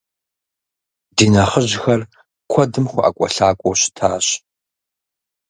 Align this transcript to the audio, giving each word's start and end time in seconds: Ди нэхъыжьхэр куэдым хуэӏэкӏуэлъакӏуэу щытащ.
Ди 1.15 1.27
нэхъыжьхэр 1.33 2.01
куэдым 2.51 2.85
хуэӏэкӏуэлъакӏуэу 2.91 3.75
щытащ. 3.79 4.27